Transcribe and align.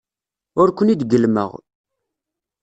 Ur 0.61 0.69
ken-id-gellmeɣ. 0.71 1.51